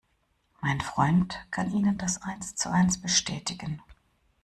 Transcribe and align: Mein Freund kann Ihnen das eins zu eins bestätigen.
Mein 0.61 0.81
Freund 0.81 1.39
kann 1.51 1.71
Ihnen 1.71 1.95
das 1.99 2.23
eins 2.23 2.55
zu 2.55 2.71
eins 2.71 2.99
bestätigen. 2.99 3.83